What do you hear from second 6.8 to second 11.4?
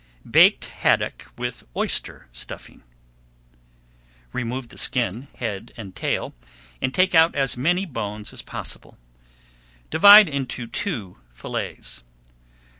and take out as many bones as possible. Divide into two